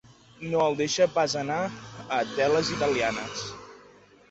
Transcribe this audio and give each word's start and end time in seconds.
No 0.53 0.61
el 0.67 0.77
deixa 0.79 1.07
pas 1.17 1.35
anar 1.43 1.59
a 1.67 1.71
les 2.15 2.33
teles 2.41 2.75
italianes. 2.79 3.47